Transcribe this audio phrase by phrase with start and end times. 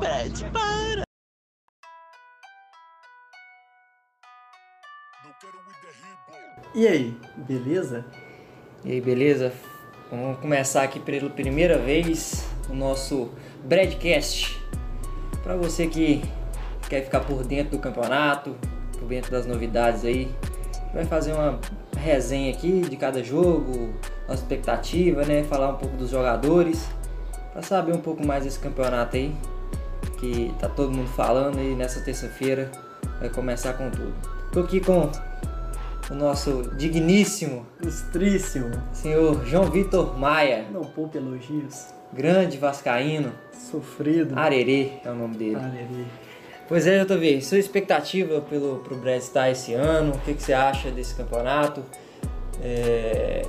[0.00, 1.02] Brad, para!
[6.74, 8.06] E aí, beleza?
[8.82, 9.52] E aí, beleza?
[10.10, 13.30] Vamos começar aqui pela primeira vez o nosso
[13.62, 14.58] Bradcast.
[15.42, 16.22] Para você que
[16.88, 18.56] quer ficar por dentro do campeonato,
[18.98, 20.34] por dentro das novidades aí,
[20.94, 21.60] vai fazer uma
[21.98, 23.92] resenha aqui de cada jogo,
[24.26, 25.44] nossa expectativa, né?
[25.44, 26.88] Falar um pouco dos jogadores,
[27.52, 29.36] para saber um pouco mais desse campeonato aí,
[30.20, 32.70] que tá todo mundo falando aí nessa terça-feira
[33.18, 34.12] vai começar com tudo.
[34.52, 35.10] Tô aqui com
[36.10, 38.70] o nosso digníssimo, Ilustríssimo.
[38.92, 41.86] senhor João Vitor Maia, Não poupe elogios.
[42.12, 43.32] grande vascaíno,
[43.70, 44.38] Sofrido.
[44.38, 45.56] Arerê é o nome dele.
[45.56, 46.04] Arerê.
[46.68, 50.52] Pois é, JV, sua expectativa pelo, pro Brad Star esse ano, o que, que você
[50.52, 51.82] acha desse campeonato?
[52.62, 53.42] É,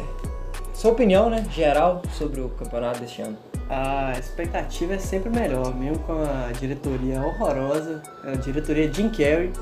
[0.73, 3.37] Sua opinião, né, geral, sobre o campeonato deste ano.
[3.73, 9.53] A expectativa é sempre melhor, mesmo com a diretoria horrorosa, a diretoria Jim Carrey.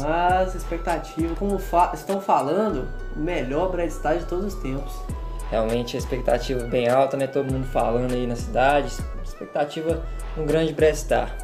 [0.00, 4.92] Mas expectativa, como fa- estão falando, o melhor Brad Star de todos os tempos.
[5.50, 7.26] Realmente a expectativa bem alta, né?
[7.26, 8.92] Todo mundo falando aí na cidade.
[9.24, 10.04] Expectativa
[10.36, 11.36] um grande Brad Star.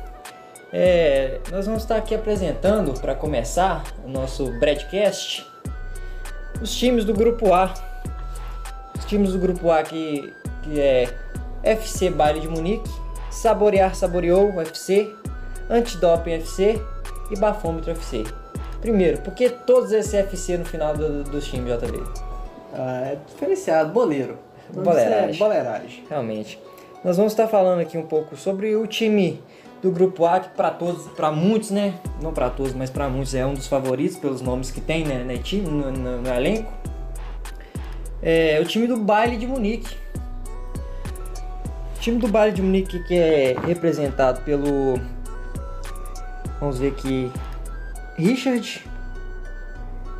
[0.72, 5.44] É, nós vamos estar aqui apresentando, para começar, o nosso Bradcast,
[6.60, 7.74] os times do Grupo A.
[8.96, 11.08] Os times do Grupo A que, que é
[11.62, 12.90] FC Baile de Munique,
[13.30, 15.10] Saborear Saboreou UFC,
[15.70, 16.80] Antidoping FC
[17.30, 18.24] e Bafômetro FC.
[18.80, 22.02] Primeiro, por que todos esses FC no final do- dos times, JB?
[22.74, 24.36] Ah, é diferenciado, boleiro.
[24.72, 25.38] Boleiragem.
[25.38, 26.04] Boleiragem.
[26.08, 26.58] Realmente.
[27.04, 29.40] Nós vamos estar falando aqui um pouco sobre o time
[29.82, 31.94] do grupo A, que para todos, para muitos, né?
[32.20, 35.36] Não para todos, mas para muitos é um dos favoritos pelos nomes que tem né,
[35.42, 36.72] time, no, no- no elenco.
[38.22, 39.96] É o time do Baile de Munique.
[42.02, 44.98] O time do Baile de Munique que é representado pelo
[46.58, 47.30] Vamos ver aqui
[48.16, 48.84] Richard,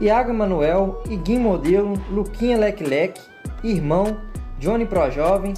[0.00, 3.20] Iago Emanuel, Iguim Modelo, Luquinha Leque Leque,
[3.64, 4.16] Irmão,
[4.60, 5.54] Johnny Pro Jovem,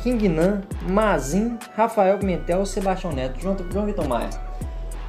[0.00, 4.30] King Nan, Mazin, Rafael Pimentel, Sebastião Neto, João, João Vitor Maia.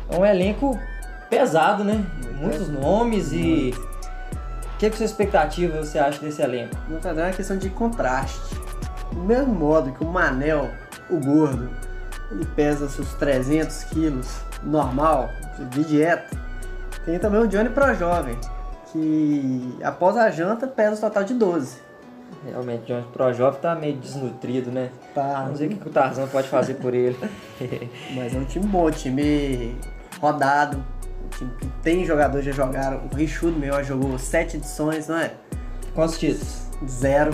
[0.08, 0.80] É um elenco
[1.32, 2.06] pesado, né?
[2.40, 3.74] Muitos nomes e.
[4.76, 6.76] O que, que sua expectativa você acha desse elenco?
[6.88, 8.59] Na verdade é uma questão de contraste.
[9.12, 10.70] Do mesmo modo que o Manel,
[11.10, 11.70] o gordo,
[12.32, 15.30] ele pesa seus 300 quilos normal,
[15.72, 16.38] de dieta,
[17.06, 18.38] tem também o Johnny Pro Jovem,
[18.92, 21.90] que após a janta pesa um total de 12.
[22.46, 24.92] Realmente, Johnny Pro Jovem tá meio desnutrido, né?
[25.14, 27.18] Tá, Vamos ver o que o Tarzan pode fazer por ele.
[28.16, 29.76] mas é um time bom, um time
[30.22, 33.02] rodado, um time que tem jogadores que já jogaram.
[33.12, 35.34] O Richudo já jogou 7 edições, não é?
[35.94, 36.69] Quantos títulos?
[36.88, 37.34] Zero.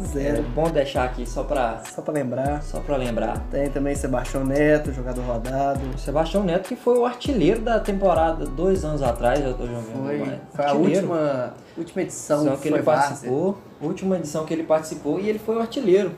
[0.00, 0.42] É Zero.
[0.54, 2.62] bom deixar aqui só pra, Só pra lembrar.
[2.62, 3.38] só pra lembrar.
[3.50, 5.80] Tem também Sebastião Neto, jogador rodado.
[5.98, 10.18] Sebastião Neto que foi o artilheiro da temporada dois anos atrás, eu tô jogando Foi,
[10.18, 10.38] mais.
[10.54, 11.00] foi a Artilheiro.
[11.08, 13.06] última, última edição edição que foi ele várzea.
[13.08, 16.12] participou, última edição que ele participou e ele foi o artilheiro.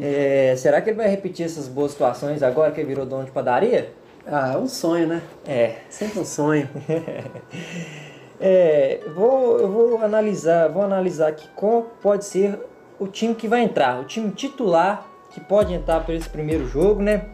[0.00, 3.30] É, será que ele vai repetir essas boas situações agora que ele virou dono de
[3.30, 3.92] padaria?
[4.26, 5.22] Ah, é um sonho, né?
[5.46, 5.76] É.
[5.90, 6.68] Sempre um sonho.
[8.40, 12.58] É, vou, eu vou analisar, vou analisar aqui qual pode ser
[12.98, 17.02] o time que vai entrar, o time titular que pode entrar para esse primeiro jogo,
[17.02, 17.30] né?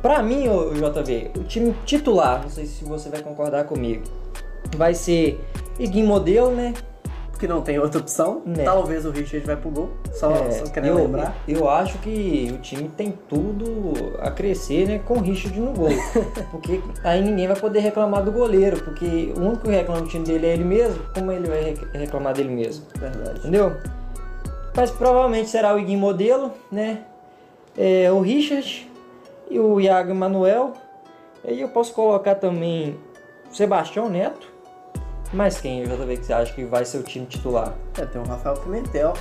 [0.00, 4.04] Pra mim, ô, JV, o time titular, não sei se você vai concordar comigo,
[4.76, 5.40] vai ser
[5.78, 6.74] Iguim Modelo, né?
[7.42, 8.40] Porque não tem outra opção.
[8.46, 8.62] Né.
[8.62, 9.90] Talvez o Richard vai pro gol.
[10.12, 11.34] Só, É, só querendo eu, lembrar.
[11.48, 15.88] Eu acho que o time tem tudo a crescer né, com o Richard no gol.
[16.52, 18.80] porque aí ninguém vai poder reclamar do goleiro.
[18.84, 21.02] Porque o único que reclama do time dele é ele mesmo.
[21.12, 22.84] Como ele vai rec- reclamar dele mesmo?
[22.96, 23.40] Verdade.
[23.40, 23.72] Entendeu?
[24.76, 27.00] Mas provavelmente será o Iguim Modelo, né?
[27.76, 28.88] É, o Richard
[29.50, 30.74] e o Iago Manuel.
[31.44, 32.96] Aí eu posso colocar também
[33.50, 34.51] o Sebastião Neto.
[35.32, 37.72] Mas quem, JV, que você acha que vai ser o time titular?
[37.98, 39.14] É, tem o Rafael Pimentel.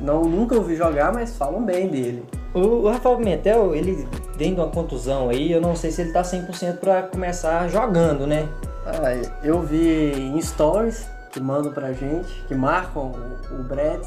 [0.00, 2.24] Não, nunca ouvi jogar, mas falam bem dele.
[2.54, 6.12] O, o Rafael Pimentel, ele vem de uma contusão aí, eu não sei se ele
[6.12, 8.48] tá 100% pra começar jogando, né?
[8.86, 13.12] Ah, eu vi em stories que mandam pra gente, que marcam
[13.50, 14.00] o, o Brad,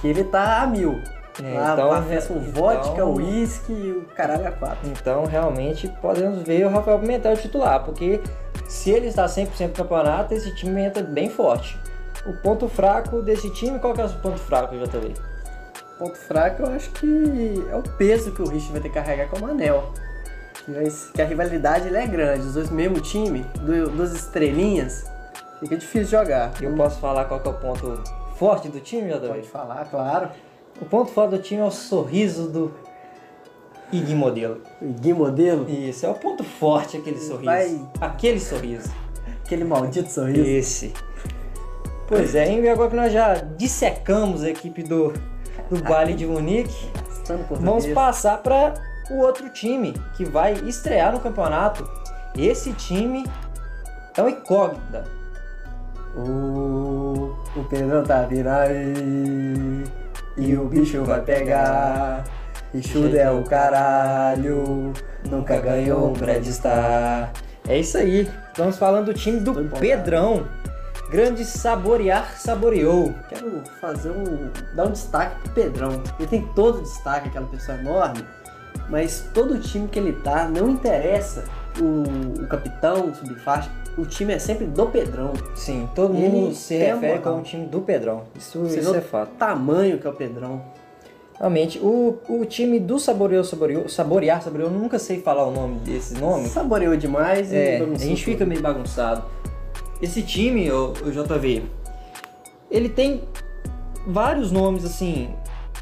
[0.00, 1.00] que ele tá a mil.
[1.42, 4.86] É, Lá então, pra festa com então- vodka, uísque e o caralho a quatro.
[4.90, 8.20] Então, realmente, podemos ver o Rafael Pimentel titular, porque
[8.68, 11.78] se ele está 100% no campeonato, esse time entra bem forte.
[12.26, 15.14] O ponto fraco desse time, qual que é o ponto fraco, JV?
[15.98, 19.28] Ponto fraco, eu acho que é o peso que o Rich vai ter que carregar
[19.28, 19.92] com o Manel.
[21.14, 25.04] Que, a rivalidade é grande, os dois no mesmo time, du- duas estrelinhas,
[25.58, 26.52] fica difícil jogar.
[26.60, 28.02] Eu posso falar qual que é o ponto
[28.36, 29.28] forte do time, JV?
[29.28, 30.28] Pode falar, claro.
[30.80, 32.72] O ponto forte do time é o sorriso do
[33.92, 34.60] E Gui Modelo.
[35.00, 35.68] Gui Modelo?
[35.68, 37.44] Isso, é o ponto forte aquele sorriso.
[37.44, 38.90] Vai- Aquele sorriso.
[39.44, 40.40] Aquele maldito sorriso.
[40.40, 40.92] Esse.
[42.08, 45.12] Pois é, e agora que nós já dissecamos a equipe do,
[45.70, 46.90] do baile de Munique,
[47.60, 48.74] vamos passar para
[49.10, 51.88] o outro time que vai estrear no campeonato.
[52.36, 53.24] Esse time
[54.16, 55.04] é o incógnita.
[56.16, 59.84] O, o Pedrão tá vindo aí
[60.36, 62.24] e o bicho vai pegar.
[62.72, 64.92] Bichudo é o caralho,
[65.28, 67.32] nunca ganhou um Brad Star.
[67.68, 68.28] É isso aí.
[68.48, 69.52] Estamos falando do time do.
[69.78, 70.46] Pedrão.
[71.10, 73.14] Grande saborear, saboreou.
[73.28, 74.50] Quero fazer um.
[74.74, 76.02] dar um destaque pro Pedrão.
[76.18, 78.24] Ele tem todo o destaque, aquela pessoa enorme,
[78.88, 81.44] mas todo o time que ele tá não interessa
[81.78, 83.70] o, o capitão, o subfaixa.
[83.98, 85.34] O time é sempre do Pedrão.
[85.54, 88.22] Sim, todo Ele mundo se refere como o time do Pedrão.
[88.34, 89.32] Isso, isso é o fato.
[89.32, 90.62] tamanho que é o Pedrão.
[91.42, 95.80] Realmente, o, o time do Saboreou, Saboreou, Saborear, Saboreou, eu nunca sei falar o nome
[95.80, 96.46] desse nome.
[96.46, 99.24] Saboreou demais É, e a gente fica meio bagunçado.
[100.00, 101.64] Esse time, o, o JV,
[102.70, 103.24] ele tem
[104.06, 105.30] vários nomes assim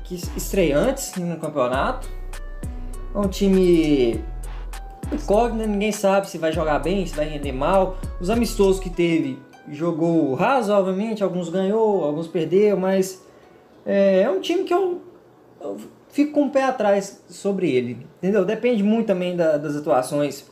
[0.02, 2.08] que estreantes no campeonato.
[3.14, 4.24] É um time
[5.12, 7.98] incógnito, ninguém sabe se vai jogar bem, se vai render mal.
[8.18, 13.22] Os amistosos que teve, jogou razoavelmente, alguns ganhou, alguns perdeu, mas
[13.84, 15.02] é, é um time que eu,
[15.60, 15.76] eu
[16.10, 18.44] fico com o pé atrás sobre ele, entendeu?
[18.44, 20.44] Depende muito também da- das atuações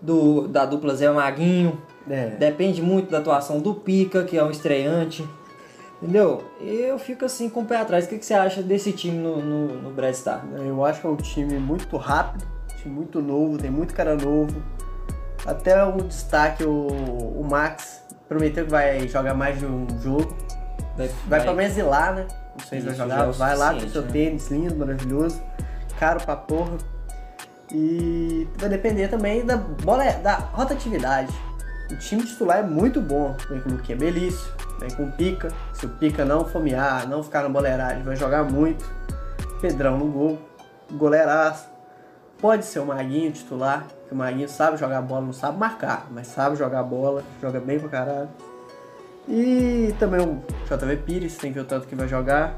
[0.00, 2.30] do, da dupla Zé Maguinho, É.
[2.30, 5.26] depende muito da atuação do Pica, que é um estreante,
[6.02, 6.44] entendeu?
[6.60, 8.04] Eu fico assim com o pé atrás.
[8.04, 10.44] O que, que você acha desse time no, no, no Brad Star?
[10.56, 12.44] Eu acho que é um time muito rápido,
[12.76, 14.62] time muito novo, tem muito cara novo.
[15.46, 20.36] Até o destaque, o, o Max prometeu que vai jogar mais de um jogo.
[21.28, 22.26] Vai pelo menos ir lá, né?
[22.58, 23.28] Isso já jogar.
[23.28, 24.08] é vai lá com seu né?
[24.12, 25.42] tênis lindo, maravilhoso,
[25.98, 26.76] caro pra porra.
[27.72, 31.32] E vai depender também da bola, da rotatividade.
[31.90, 33.36] O time titular é muito bom.
[33.48, 35.48] Vem com o Luquinha Belício, vem com o Pica.
[35.72, 38.84] Se o Pica não fomear, não ficar na boleiragem, vai jogar muito.
[39.60, 40.38] Pedrão no gol,
[40.92, 41.68] goleiraço.
[42.38, 46.26] Pode ser o Maguinho titular, que o Maguinho sabe jogar bola, não sabe marcar, mas
[46.26, 48.28] sabe jogar bola, joga bem pra caralho.
[49.28, 52.56] E também o JV Pires, tem que ver o tanto que vai jogar.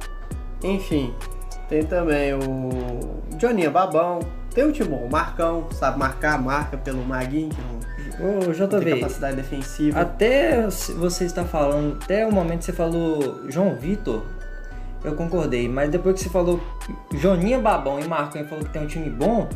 [0.63, 1.15] Enfim,
[1.69, 4.19] tem também o Joninha Babão,
[4.55, 7.61] tem o Timon, o Marcão, sabe marcar, marca pelo Maguinho, que
[8.21, 10.01] não, Ô, JV, capacidade defensiva.
[10.01, 14.25] até você está falando, até o momento que você falou João Vitor,
[15.05, 16.61] eu concordei, mas depois que você falou
[17.15, 19.49] Joninha Babão e Marcão e falou que tem um time bom,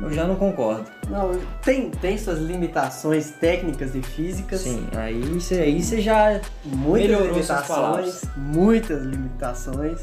[0.00, 0.86] eu já não concordo.
[1.08, 1.32] Não,
[1.62, 4.60] tem, tem suas limitações técnicas e físicas.
[4.60, 6.40] Sim, aí você, aí já.
[6.64, 10.00] muitas Melhorou limitações, muitas limitações,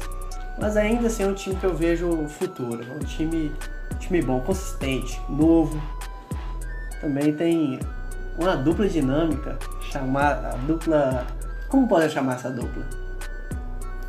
[0.60, 3.52] mas ainda assim é um time que eu vejo futuro, é um time,
[3.98, 5.80] time bom, consistente, novo.
[7.00, 7.78] Também tem
[8.38, 9.58] uma dupla dinâmica,
[9.90, 11.26] chamar a dupla,
[11.68, 12.84] como podemos chamar essa dupla?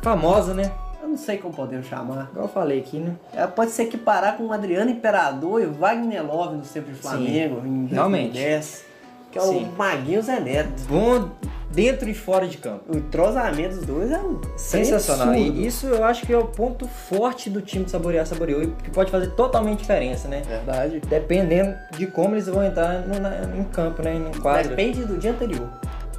[0.02, 0.70] Famosa, né?
[1.10, 2.28] Não sei como podemos chamar.
[2.30, 3.14] Igual eu falei aqui, né?
[3.34, 6.94] Ela pode se equiparar com o Adriano Imperador e o Wagner Love no tempo de
[6.98, 8.32] Flamengo em realmente.
[8.32, 8.84] 2010,
[9.32, 9.64] que é Sim.
[9.64, 10.82] o Maguinho Zé Neto.
[10.88, 11.30] Bom
[11.72, 12.82] dentro e fora de campo.
[12.92, 14.20] O entrosamento dos dois é
[14.56, 15.34] Sensacional.
[15.34, 18.68] E isso eu acho que é o ponto forte do time de Saborear Saboreou e
[18.68, 20.42] que pode fazer totalmente diferença, né?
[20.46, 21.00] Verdade.
[21.08, 24.14] Dependendo de como eles vão entrar no, na- em campo, né?
[24.14, 24.70] No quadro.
[24.70, 25.68] Depende do dia anterior.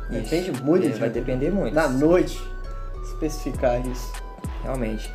[0.09, 0.21] Isso.
[0.21, 1.73] Depende muito É, Vai depender muito.
[1.73, 2.41] Da noite.
[3.03, 4.11] Especificar isso.
[4.63, 5.11] Realmente.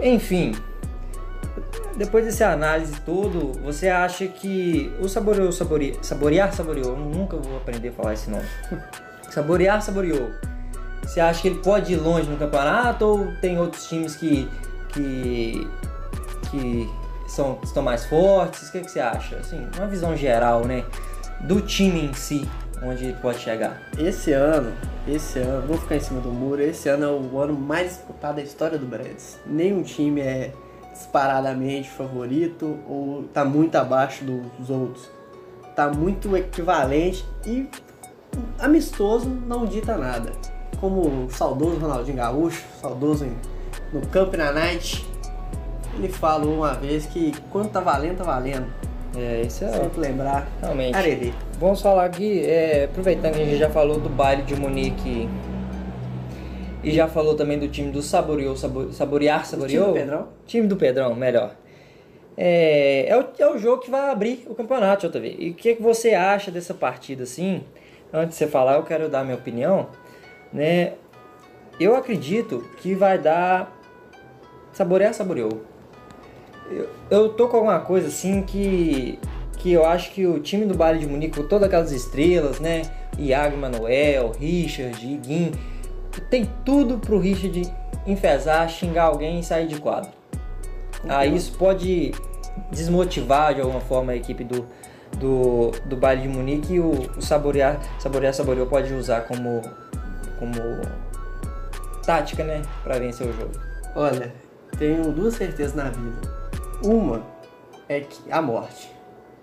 [0.00, 0.54] Enfim,
[1.96, 5.98] depois dessa análise todo, você acha que o saboreou, sabore...
[6.02, 8.46] saborear, saboreou, eu nunca vou aprender a falar esse nome.
[9.30, 10.30] saborear, saboreou.
[11.02, 14.48] Você acha que ele pode ir longe no campeonato ou tem outros times que
[14.92, 15.68] que
[16.50, 16.88] que
[17.26, 18.68] são estão mais fortes?
[18.68, 19.36] O que, que você acha?
[19.36, 20.84] Assim, uma visão geral, né,
[21.40, 22.48] do time em si,
[22.82, 23.80] onde pode chegar.
[23.98, 24.72] Esse ano,
[25.06, 28.36] esse ano, vou ficar em cima do muro, esse ano é o ano mais disputado
[28.36, 29.38] da história do Brads.
[29.46, 30.52] Nenhum time é
[30.92, 35.08] disparadamente favorito ou tá muito abaixo dos outros.
[35.76, 37.68] Tá muito equivalente e
[38.58, 40.32] amistoso não dita nada.
[40.80, 43.36] Como o saudoso Ronaldinho Gaúcho, saudoso em-
[43.92, 45.06] no Camp na Night,
[45.94, 48.66] ele falou uma vez que quando tá valendo, tá valendo.
[49.16, 50.48] É, isso é Sempre lembrar.
[50.60, 50.96] realmente.
[50.96, 51.32] Arerê.
[51.58, 55.28] Vamos falar aqui, é, aproveitando que a gente já falou do baile de Munique
[56.82, 59.86] e já falou também do time do Saboreou, Sabo- Saborear, Saboreou.
[59.86, 60.28] Time do Pedrão?
[60.46, 61.54] Time do Pedrão, melhor.
[62.36, 65.36] É, é, o, é o jogo que vai abrir o campeonato, JV.
[65.38, 67.64] E o que, que você acha dessa partida assim?
[68.12, 69.88] Antes de você falar, eu quero dar minha opinião.
[70.52, 70.92] Né?
[71.78, 73.76] Eu acredito que vai dar
[74.72, 75.62] Saborear, Saboreou.
[76.70, 79.18] Eu, eu tô com alguma coisa assim que.
[79.58, 82.80] Que eu acho que o time do Bayern de Munique, com todas aquelas estrelas, né?
[83.18, 85.52] Iago Manuel, Richard, Iguin,
[86.30, 87.70] tem tudo pro Richard
[88.06, 90.10] enfesar, xingar alguém e sair de quadro.
[91.08, 92.12] Aí isso pode
[92.70, 94.66] desmotivar de alguma forma a equipe do,
[95.18, 99.62] do, do Bayern de Munique e o, o Saborear, Saborear Saboreou pode usar como,
[100.38, 100.54] como
[102.04, 102.62] tática, né?
[102.82, 103.52] Pra vencer o jogo.
[103.94, 104.32] Olha,
[104.78, 106.39] tenho duas certezas na vida.
[106.82, 107.22] Uma
[107.88, 108.90] é que a morte.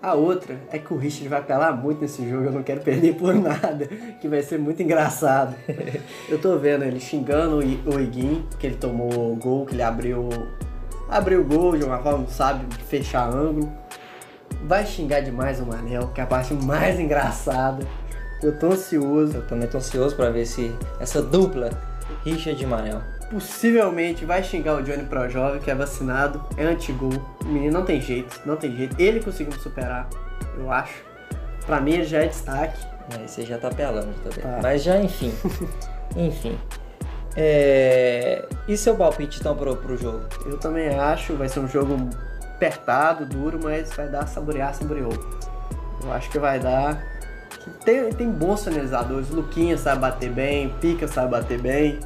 [0.00, 3.14] A outra é que o Richard vai apelar muito nesse jogo, eu não quero perder
[3.16, 3.86] por nada,
[4.20, 5.56] que vai ser muito engraçado.
[6.28, 10.28] eu tô vendo ele xingando o Iguin, que ele tomou o gol, que ele abriu
[11.08, 13.72] abriu o gol de uma forma, sabe, fechar ângulo.
[14.64, 17.84] Vai xingar demais o Manel, que é a parte mais engraçada.
[18.42, 19.38] Eu tô ansioso.
[19.38, 21.70] Eu também tô ansioso pra ver se essa dupla,
[22.24, 23.00] Richard e Manel.
[23.30, 27.12] Possivelmente vai xingar o Johnny Pro Jovem, que é vacinado, é anti-gol.
[27.42, 28.96] O menino não tem jeito, não tem jeito.
[28.98, 30.08] Ele conseguiu me superar,
[30.56, 31.04] eu acho.
[31.66, 32.78] Pra mim ele já é destaque.
[33.14, 34.38] Aí você já tá pelando também.
[34.40, 34.60] Tá.
[34.62, 35.32] Mas já, enfim.
[36.16, 36.58] enfim.
[37.36, 38.44] É...
[38.66, 40.24] E seu palpite então pro, pro jogo?
[40.46, 42.08] Eu também acho, vai ser um jogo
[42.42, 45.12] apertado, duro, mas vai dar saborear, saboreou.
[46.02, 47.02] Eu acho que vai dar.
[47.84, 52.00] Tem, tem bons finalizadores, Luquinha sabe bater bem, Pica sabe bater bem.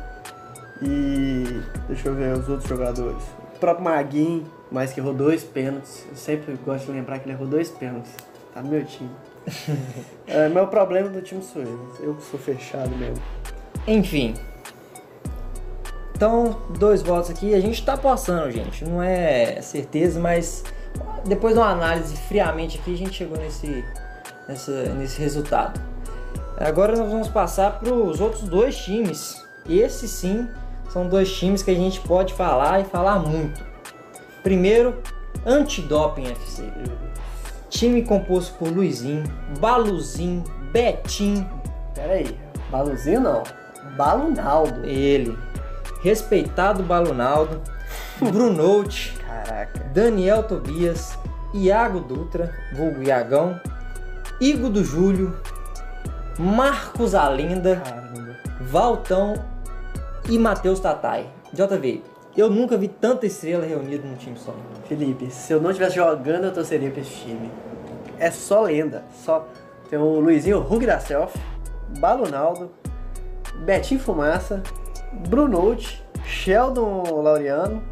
[0.84, 3.22] E deixa eu ver os outros jogadores.
[3.54, 6.04] O próprio Maguinho, mas que errou dois pênaltis.
[6.10, 8.12] Eu sempre gosto de lembrar que ele errou dois pênaltis.
[8.52, 9.10] Tá no meu time.
[10.26, 11.96] é, meu problema do time sou eu.
[12.00, 13.22] Eu que sou fechado mesmo.
[13.86, 14.34] Enfim.
[16.14, 17.54] Então, dois votos aqui.
[17.54, 18.84] A gente tá passando, gente.
[18.84, 20.64] Não é certeza, mas
[21.24, 23.84] depois de uma análise friamente aqui, a gente chegou nesse,
[24.48, 25.80] nessa, nesse resultado.
[26.58, 29.42] Agora nós vamos passar para os outros dois times.
[29.68, 30.48] Esses sim
[30.92, 33.64] são dois times que a gente pode falar e falar muito.
[34.42, 35.00] Primeiro,
[35.46, 36.70] Antidoping FC.
[37.70, 39.24] Time composto por Luizinho,
[39.58, 41.48] Baluzinho, Betinho,
[41.94, 42.38] Pera aí,
[42.70, 43.42] Baluzinho não.
[43.96, 44.84] Balunaldo.
[44.84, 45.36] ele,
[46.02, 47.60] respeitado Balunaldo,
[48.20, 49.80] Brunout, Caraca.
[49.94, 51.18] Daniel Tobias,
[51.54, 53.58] Iago Dutra, vulgo Iagão,
[54.40, 55.36] Igor do Júlio,
[56.38, 57.82] Marcos Alinda.
[58.60, 59.34] Valtão
[60.28, 61.26] e Matheus Tatai.
[61.52, 62.02] JV,
[62.36, 64.54] eu nunca vi tanta estrela reunida num time só.
[64.86, 67.50] Felipe, se eu não estivesse jogando, eu torceria pra esse time.
[68.18, 69.04] É só lenda.
[69.24, 69.46] Só
[69.90, 71.38] tem o Luizinho Rug da Self,
[71.98, 72.70] Balunaldo,
[73.64, 74.62] Betinho Fumaça,
[75.28, 77.82] Brunout, Sheldon Laureano.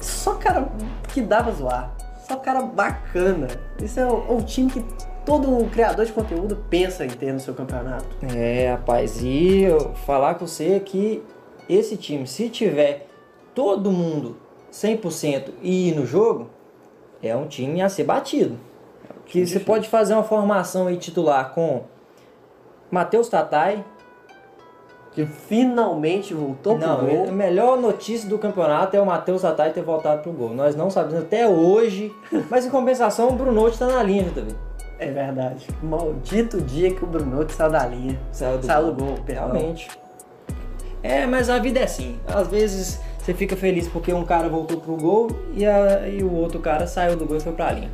[0.00, 0.68] Só cara
[1.08, 1.94] que pra zoar.
[2.26, 3.48] Só cara bacana.
[3.80, 4.84] Isso é o time que
[5.26, 8.06] todo criador de conteúdo pensa em ter no seu campeonato.
[8.34, 11.22] É, rapaz, e eu falar com você é que
[11.68, 13.08] esse time, se tiver
[13.52, 14.36] todo mundo
[14.72, 16.48] 100% e ir no jogo,
[17.20, 18.56] é um time a ser batido.
[19.26, 21.82] Que você pode fazer uma formação aí titular com
[22.90, 23.84] Matheus Tatai.
[25.10, 27.28] Que finalmente voltou Não, pro gol.
[27.28, 30.50] a melhor notícia do campeonato é o Matheus Tatai ter voltado pro gol.
[30.50, 32.14] Nós não sabemos até hoje,
[32.50, 34.54] mas em compensação o Bruno tá na linha também.
[34.98, 35.66] É verdade.
[35.82, 38.18] Maldito dia que o Bruno saiu da linha.
[38.32, 38.92] Saiu do Saiu gol.
[38.94, 39.48] do gol, perdão.
[39.52, 39.88] Realmente.
[41.02, 42.18] É, mas a vida é assim.
[42.26, 46.32] Às vezes você fica feliz porque um cara voltou pro gol e, a- e o
[46.32, 47.90] outro cara saiu do gol e foi pra linha.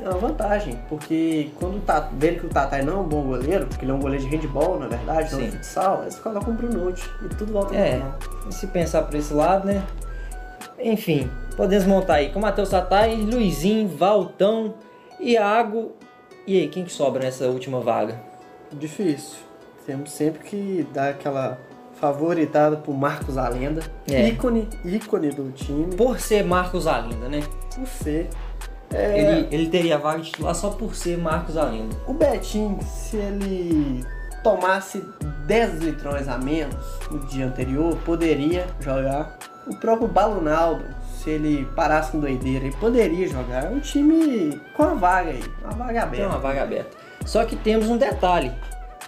[0.00, 3.66] É uma vantagem, porque quando tá vendo que o Tatai não é um bom goleiro,
[3.66, 6.56] porque ele é um goleiro de handball, na verdade, não de futsal, eles colocam o
[6.56, 8.00] Brunout e tudo volta ao É,
[8.48, 9.82] e se pensar por esse lado, né?
[10.80, 14.74] Enfim, podemos montar aí com Matheus Tatai, Luizinho, Valtão,
[15.20, 15.92] Iago.
[16.48, 18.18] E aí, quem que sobra nessa última vaga?
[18.72, 19.36] Difícil.
[19.84, 21.58] Temos sempre que dar aquela
[22.00, 24.28] favoritada pro Marcos Alenda, É.
[24.28, 27.42] ícone, ícone do time, Por ser Marcos Alinda, né?
[27.74, 28.30] por ser.
[28.90, 31.94] É, Ele, ele teria vaga de titular só por ser Marcos Alinda.
[32.06, 34.02] O Betinho, se ele
[34.42, 35.04] tomasse
[35.46, 36.74] 10 litrões a menos
[37.10, 39.36] no dia anterior, poderia jogar.
[39.66, 40.82] O próprio Balunaldo,
[41.18, 43.64] se ele parasse com doideira, ele poderia jogar.
[43.64, 46.26] É um time com a vaga aí, uma vaga Tem aberta.
[46.28, 46.96] uma vaga aberta.
[47.26, 48.52] Só que temos um detalhe: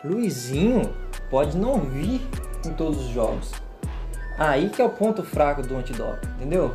[0.04, 0.92] Luizinho
[1.30, 2.20] pode não vir
[2.66, 3.52] em todos os jogos.
[4.38, 6.74] Aí que é o ponto fraco do antidoping, entendeu?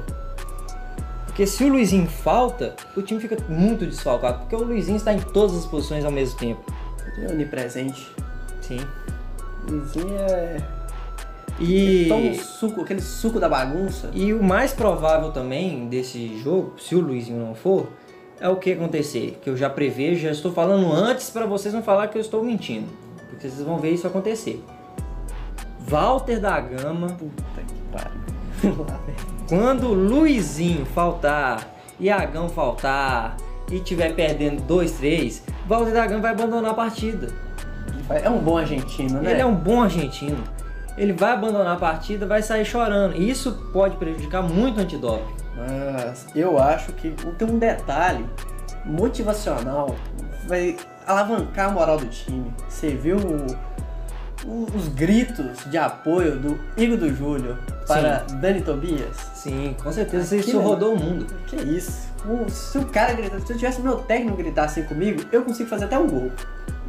[1.25, 5.19] Porque se o Luizinho falta, o time fica muito desfalcado, porque o Luizinho está em
[5.19, 6.63] todas as posições ao mesmo tempo.
[7.21, 8.09] É onipresente.
[8.61, 8.79] Sim.
[9.67, 10.57] Luizinho é.
[11.59, 14.09] E, Toma um suco, aquele suco da bagunça.
[14.13, 17.87] e o mais provável também desse jogo, se o Luizinho não for,
[18.39, 21.81] é o que acontecer, que eu já prevejo, já estou falando antes para vocês não
[21.81, 22.87] falar que eu estou mentindo,
[23.29, 24.61] porque vocês vão ver isso acontecer.
[25.87, 28.85] Walter da Gama Puta que pariu.
[29.05, 29.15] Vem.
[29.47, 33.37] Quando Luizinho faltar, Iagão faltar
[33.71, 37.27] e tiver perdendo 2, 3, Walter da Gama vai abandonar a partida.
[38.09, 39.31] É um bom argentino, né?
[39.31, 40.43] Ele é um bom argentino.
[40.97, 43.15] Ele vai abandonar a partida, vai sair chorando.
[43.15, 45.33] E isso pode prejudicar muito o antidoping.
[45.55, 48.25] Mas eu acho que tem um detalhe
[48.85, 49.95] motivacional,
[50.47, 50.75] vai
[51.05, 52.53] alavancar a moral do time.
[52.67, 53.17] Você viu
[54.45, 59.15] o- os gritos de apoio do Igor do Júlio para Dani Tobias?
[59.33, 61.25] Sim, com certeza isso Aquilo é- rodou o mundo.
[61.47, 62.13] Que isso?
[62.25, 65.69] O- Se o cara gritar, se eu tivesse meu técnico gritar assim comigo, eu consigo
[65.69, 66.31] fazer até um gol.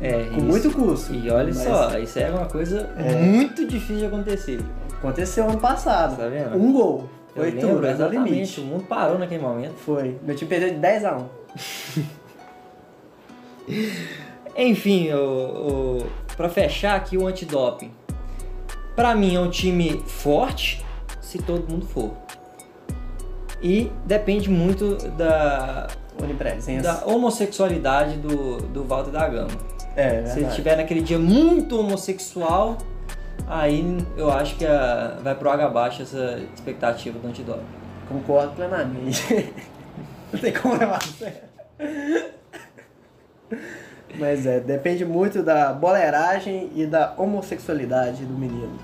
[0.01, 0.41] É, Com isso.
[0.47, 1.15] muito custo.
[1.15, 3.15] E olha Mas só, isso é uma coisa É.
[3.15, 4.61] muito difícil de acontecer.
[4.99, 6.17] Aconteceu ano passado.
[6.17, 6.57] Tá vendo?
[6.57, 7.09] Um gol.
[7.35, 8.61] Eu Foi tudo, no exatamente, limite.
[8.61, 9.75] o mundo parou naquele momento.
[9.75, 10.17] Foi.
[10.23, 11.27] Meu time perdeu de 10 a 1.
[14.57, 17.91] Enfim, o, o, pra fechar aqui o antidoping.
[18.95, 20.85] Pra mim é um time forte,
[21.21, 22.13] se todo mundo for.
[23.63, 25.89] E depende muito da,
[26.23, 26.83] Onipresença.
[26.83, 29.51] da homossexualidade do, do Walter da Gama.
[29.97, 32.77] É, Se ele tiver naquele dia muito homossexual,
[33.49, 37.65] aí eu acho que a- vai pro água abaixo essa expectativa do antidoping.
[38.09, 39.53] Concordo plenamente.
[40.33, 40.99] Não tem como levar.
[44.19, 48.79] Mas é, depende muito da boleiragem e da homossexualidade do menino.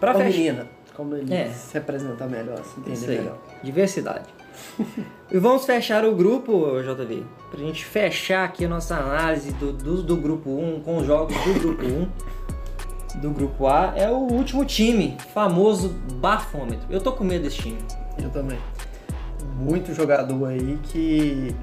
[0.00, 1.48] Pra Ou fechar, menina, como ele É.
[1.48, 3.38] se representa melhor, se entender melhor.
[3.62, 4.24] diversidade.
[5.30, 10.02] e vamos fechar o grupo, JV, pra gente fechar aqui a nossa análise do, do,
[10.02, 12.08] do grupo 1 com os jogos do grupo 1.
[13.20, 16.86] Do grupo A é o último time, famoso bafômetro.
[16.90, 17.78] Eu tô com medo desse time.
[18.22, 18.58] Eu também.
[19.56, 21.54] Muito jogador aí que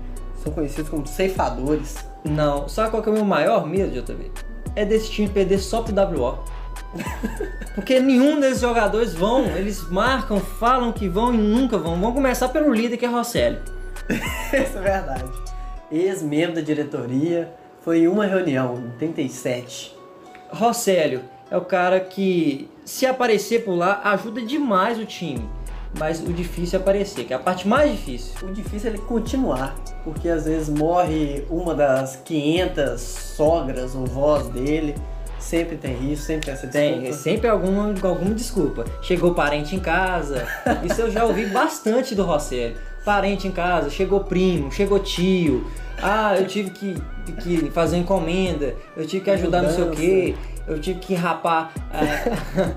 [0.44, 1.98] são conhecidos como ceifadores.
[2.24, 4.32] Não, sabe qual que é o meu maior medo, JV?
[4.76, 6.40] É desse time perder só pro WO.
[7.76, 12.00] Porque nenhum desses jogadores vão, eles marcam, falam que vão e nunca vão.
[12.00, 13.60] Vamos começar pelo líder que é Rosselli.
[14.10, 15.32] Isso é verdade.
[15.92, 17.52] Ex-membro da diretoria,
[17.82, 19.96] foi em uma reunião, em 37.
[20.50, 25.48] Rosselio é o cara que, se aparecer por lá, ajuda demais o time.
[26.00, 28.34] Mas o difícil é aparecer, que é a parte mais difícil.
[28.42, 34.48] O difícil é ele continuar, porque às vezes morre uma das 500 sogras ou vós
[34.48, 34.96] dele.
[35.44, 37.18] Sempre tem isso, sempre tem essa Tem desculpa.
[37.18, 38.86] sempre alguma, alguma desculpa.
[39.02, 40.48] Chegou parente em casa.
[40.84, 42.78] Isso eu já ouvi bastante do Rosselli.
[43.04, 45.68] Parente em casa, chegou primo, chegou tio.
[46.02, 46.96] Ah, eu tive que,
[47.44, 51.74] que fazer encomenda, eu tive que ajudar não sei o quê, eu tive que rapar.
[51.92, 52.72] ah,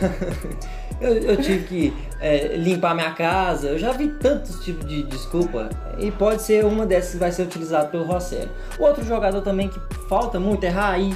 [1.00, 3.68] eu, eu tive que é, limpar minha casa.
[3.68, 5.68] Eu já vi tantos tipos de desculpa.
[5.98, 8.50] E pode ser uma dessas que vai ser utilizada pelo Rosselli.
[8.78, 11.14] Outro jogador também que falta muito é Raí.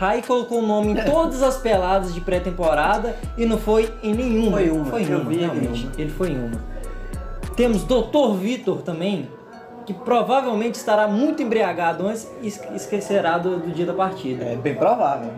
[0.00, 4.56] Raí colocou o nome em todas as peladas de pré-temporada e não foi em nenhuma.
[4.56, 5.84] Foi uma, Foi uma, realmente.
[5.86, 5.92] uma.
[5.98, 6.58] Ele foi em uma.
[7.54, 8.32] Temos Dr.
[8.38, 9.28] Vitor também,
[9.84, 14.42] que provavelmente estará muito embriagado antes e es- esquecerá do, do dia da partida.
[14.44, 15.30] É bem provável.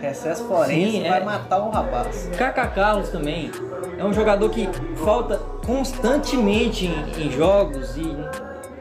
[0.00, 1.24] Recesso forense Sim, vai é.
[1.24, 2.28] matar o rapaz.
[2.36, 3.52] Kaká Carlos também
[3.96, 4.68] é um jogador que
[5.04, 8.16] falta constantemente em, em jogos e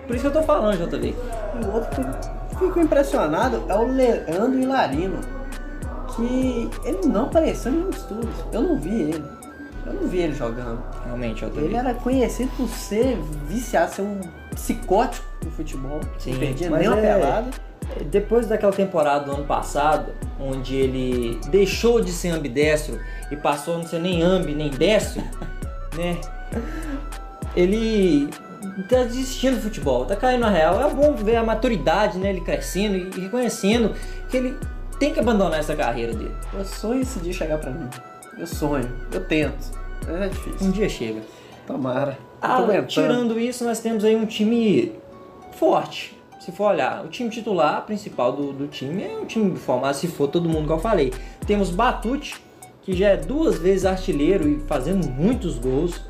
[0.08, 1.13] por isso que eu tô falando, JV.
[1.62, 2.02] E o outro
[2.60, 5.19] que ficou impressionado é o Leandro Hilarino.
[6.15, 8.30] Que ele não apareceu em nenhum estudo.
[8.52, 9.24] Eu não vi ele.
[9.86, 10.84] Eu não vi ele jogando.
[11.06, 11.62] Realmente, JV.
[11.62, 13.17] Ele era conhecido por ser
[13.48, 14.19] viciado, ser um
[14.52, 16.00] psicótico do futebol.
[16.17, 17.48] Sim, não perdia mas nem uma é- pelada.
[18.12, 23.00] Depois daquela temporada do ano passado, onde ele deixou de ser ambidestro
[23.32, 25.24] e passou a não ser nem ambi nem destro,
[25.98, 26.19] né?
[27.56, 28.30] Ele
[28.88, 30.82] tá desistindo do futebol, tá caindo na real.
[30.82, 32.30] É bom ver a maturidade, né?
[32.30, 33.93] Ele crescendo e reconhecendo
[34.30, 34.58] que ele
[35.00, 36.36] tem que abandonar essa carreira dele.
[36.54, 37.88] Eu sonho esse dia chegar pra mim.
[38.38, 39.72] Eu sonho, eu tento.
[40.06, 40.67] Mas é difícil.
[40.67, 41.22] Um dia chega.
[41.65, 42.17] Tomara.
[42.41, 44.93] Ah, tirando isso, nós temos aí um time
[45.54, 46.17] forte.
[46.39, 50.08] Se for olhar, o time titular principal do, do time é um time formado, se
[50.08, 51.13] for todo mundo que eu falei.
[51.45, 52.41] Temos Batute,
[52.82, 56.02] que já é duas vezes artilheiro e fazendo muitos gols.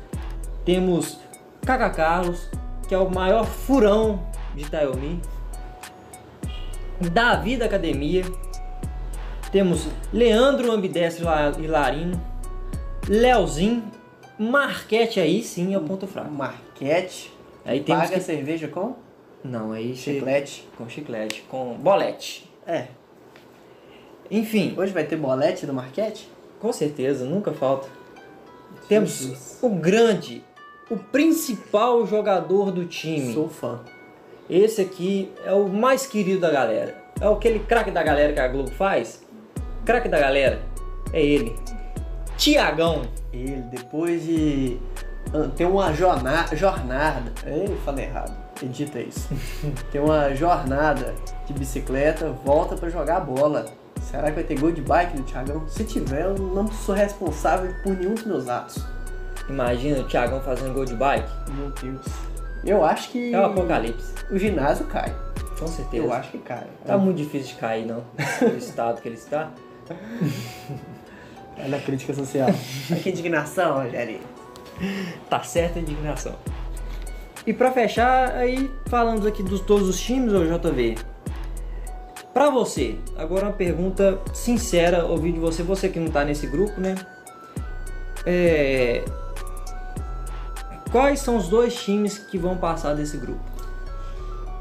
[0.64, 1.18] Temos
[1.64, 2.48] Kaká Carlos,
[2.88, 4.20] que é o maior furão
[4.54, 5.20] de Itaiomi.
[7.12, 8.24] Davi da Academia.
[9.52, 11.26] Temos Leandro Ambidestro
[11.58, 12.20] e Larino.
[13.08, 13.82] Leozinho.
[14.38, 16.30] Marquete aí sim é o ponto fraco.
[16.30, 17.32] Marquete.
[17.64, 18.20] Aí temos Paga que...
[18.24, 18.94] cerveja com
[19.44, 20.68] Não, aí che- chiclete.
[20.76, 22.50] com chiclete, com bolete.
[22.66, 22.86] É.
[24.30, 26.28] Enfim, Hoje vai ter bolete do Marquete?
[26.60, 27.88] com certeza, nunca falta.
[28.86, 29.58] Temos Jesus.
[29.62, 30.44] o grande,
[30.90, 33.32] o principal jogador do time.
[33.32, 33.80] Sou fã.
[34.48, 36.96] Esse aqui é o mais querido da galera.
[37.20, 39.22] É aquele craque da galera que a Globo faz.
[39.84, 40.60] Craque da galera
[41.12, 41.54] é ele.
[42.36, 43.02] Tiagão.
[43.32, 44.78] Ele, depois de
[45.56, 46.56] tem uma jornada.
[46.56, 48.36] jornada ei, falei errado.
[48.60, 49.28] Edita isso.
[49.92, 51.14] tem uma jornada
[51.46, 53.66] de bicicleta, volta para jogar bola.
[54.02, 55.68] Será que vai ter gol de bike do Thiagão?
[55.68, 58.84] Se tiver, eu não sou responsável por nenhum dos meus atos.
[59.50, 61.28] Imagina o Thiagão fazendo gol de bike.
[61.50, 62.06] Meu Deus.
[62.64, 63.34] Eu acho que.
[63.34, 64.14] É o apocalipse.
[64.30, 65.12] O ginásio cai.
[65.58, 66.04] Com certeza.
[66.04, 66.66] Eu acho que cai.
[66.86, 66.96] Tá é.
[66.96, 68.04] muito difícil de cair, não.
[68.40, 69.50] No estado que ele está.
[71.58, 72.48] Olha a crítica social.
[72.90, 74.20] Olha que indignação, Rogério.
[75.28, 76.34] Tá certa a indignação.
[77.44, 80.96] E para fechar, aí falamos aqui dos todos os times, ou JV.
[82.32, 86.80] Para você, agora uma pergunta sincera, ouvir de você, você que não tá nesse grupo,
[86.80, 86.94] né?
[88.24, 89.02] É...
[90.90, 93.40] Quais são os dois times que vão passar desse grupo?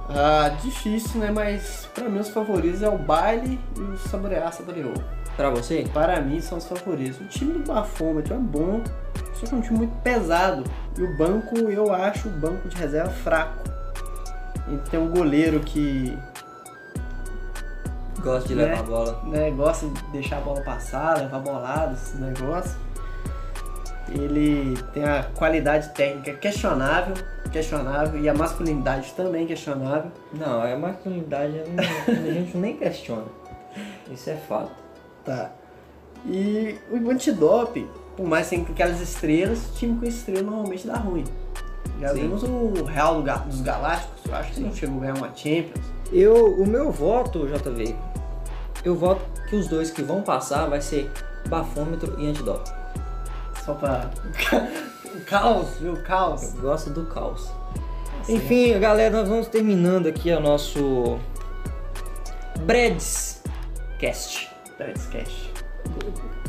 [0.10, 1.32] Ah, difícil, né?
[1.32, 4.94] Mas para mim os favoritos é o Baile e o Saborear Saboreou.
[5.36, 5.88] Para você?
[5.94, 7.20] Para mim são os favoritos.
[7.22, 8.82] O time do Bafômetro é bom,
[9.34, 10.64] só que é um time muito pesado.
[10.98, 13.64] E o banco, eu acho o banco de reserva fraco.
[14.68, 16.18] E tem um goleiro que.
[18.20, 19.24] Gosta de né, levar a bola.
[19.26, 22.78] Né, gosta de deixar a bola passar, levar bolada, esse negócio.
[24.14, 27.14] Ele tem a qualidade técnica questionável,
[27.52, 30.12] questionável, e a masculinidade também questionável.
[30.34, 31.62] Não, a masculinidade
[32.08, 33.26] a gente nem questiona.
[34.12, 34.72] Isso é fato.
[35.24, 35.52] Tá.
[36.26, 41.24] E o antidope, por mais que aquelas estrelas, time com estrela normalmente dá ruim.
[42.00, 42.22] Já Sim.
[42.22, 44.64] vimos o Real dos Galácticos, eu acho que Sim.
[44.64, 45.86] não chegou a ganhar uma Champions.
[46.12, 47.96] Eu, o meu voto, JV,
[48.84, 51.12] eu voto que os dois que vão passar vai ser
[51.48, 52.79] bafômetro e antidope.
[53.70, 54.10] Só pra.
[55.06, 55.94] o caos, viu?
[55.94, 56.56] O caos.
[56.56, 57.52] Eu gosto do caos.
[58.22, 58.36] Assim.
[58.36, 61.20] Enfim, galera, nós vamos terminando aqui o nosso
[62.62, 63.44] Breads
[64.00, 64.50] Cast.
[64.76, 65.54] Breads Cast.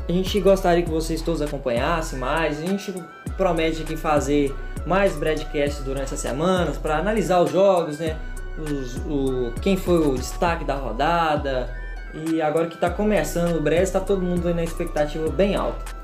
[0.08, 2.58] A gente gostaria que vocês todos acompanhassem mais.
[2.58, 2.94] A gente
[3.36, 4.56] promete aqui fazer
[4.86, 8.16] mais broadcasts durante as semanas para analisar os jogos, né?
[8.56, 11.68] Os, o, quem foi o destaque da rodada.
[12.14, 15.99] E agora que está começando o Brest, está todo mundo na expectativa bem alta.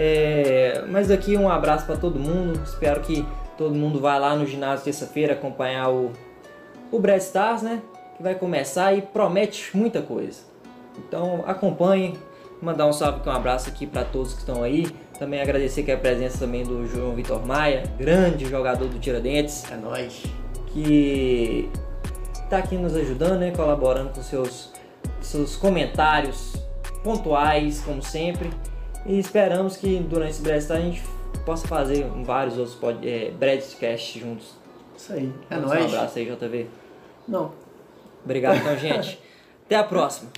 [0.00, 2.60] É, mas aqui um abraço para todo mundo.
[2.64, 6.12] Espero que todo mundo vá lá no ginásio terça-feira acompanhar o,
[6.92, 7.82] o Brest Stars, né?
[8.16, 10.40] Que vai começar e promete muita coisa.
[10.96, 12.16] Então acompanhem,
[12.60, 14.86] Mandar um salve e um abraço aqui para todos que estão aí.
[15.16, 19.64] Também agradecer que a presença também do João Vitor Maia, grande jogador do Tiradentes.
[19.70, 20.24] É nóis.
[20.66, 21.70] Que
[22.34, 23.52] está aqui nos ajudando, né?
[23.52, 24.72] Colaborando com seus,
[25.20, 26.54] seus comentários
[27.04, 28.50] pontuais, como sempre.
[29.06, 31.02] E esperamos que durante esse breve a gente
[31.44, 33.30] possa fazer vários outros pod, é,
[34.18, 34.54] juntos.
[34.96, 35.32] Isso aí.
[35.48, 35.82] É nóis.
[35.82, 36.66] Um abraço aí, JV.
[37.26, 37.52] Não.
[38.24, 39.18] Obrigado então, gente.
[39.64, 40.30] Até a próxima.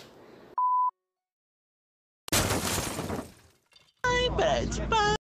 [4.40, 4.80] bed.
[4.88, 5.19] Bye.